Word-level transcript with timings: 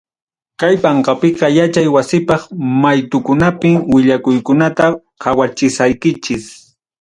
Kay 0.59 0.75
panqapiqa 0.83 1.45
yachay 1.57 1.87
wasipaq 1.95 2.41
maytukunapim 2.81 3.75
willakuykunata 3.91 4.85
qawachichkaykichik. 5.21 6.43